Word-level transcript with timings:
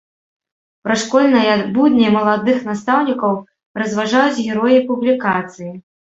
Пра 0.85 0.95
школьныя 1.01 1.57
будні 1.75 2.07
маладых 2.15 2.57
настаўнікаў 2.71 3.37
разважаюць 3.83 4.43
героі 4.49 4.79
публікацыі. 4.91 5.71